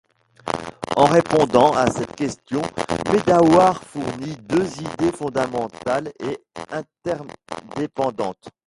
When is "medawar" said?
3.13-3.83